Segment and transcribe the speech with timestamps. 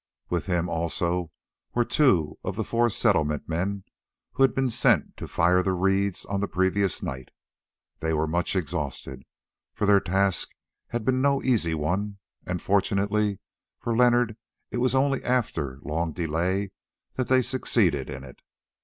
[0.31, 1.29] With him also
[1.75, 3.83] were two of the four Settlement men
[4.31, 7.29] who had been sent to fire the reeds on the previous night.
[7.99, 9.21] They were much exhausted,
[9.75, 10.55] for their task
[10.87, 12.17] had been no easy one,
[12.47, 13.41] and fortunately
[13.77, 14.37] for Leonard
[14.71, 16.71] it was only after long delay
[17.13, 18.39] that they succeeded in it.